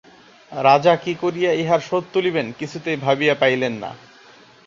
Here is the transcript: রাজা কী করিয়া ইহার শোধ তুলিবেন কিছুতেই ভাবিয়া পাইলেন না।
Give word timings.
রাজা 0.51 0.93
কী 0.95 1.13
করিয়া 1.15 1.51
ইহার 1.53 1.79
শোধ 1.79 2.03
তুলিবেন 2.13 2.47
কিছুতেই 2.59 2.97
ভাবিয়া 2.97 3.35
পাইলেন 3.35 3.73
না। 3.73 3.91